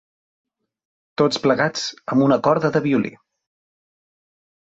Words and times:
Tots 1.21 1.41
plegats 1.43 1.83
amb 2.15 2.25
una 2.27 2.39
corda 2.49 2.71
de 2.77 2.83
violí. 2.87 3.11